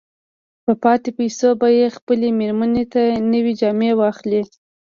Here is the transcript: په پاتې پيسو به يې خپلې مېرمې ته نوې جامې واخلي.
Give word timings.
په 0.65 0.73
پاتې 0.83 1.09
پيسو 1.17 1.49
به 1.59 1.67
يې 1.77 1.87
خپلې 1.97 2.27
مېرمې 2.39 2.85
ته 2.93 3.01
نوې 3.31 3.53
جامې 3.59 3.91
واخلي. 3.95 4.41